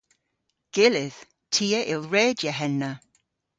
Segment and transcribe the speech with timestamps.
[0.75, 1.21] Gyllydh.
[1.53, 2.91] Ty a yll redya henna.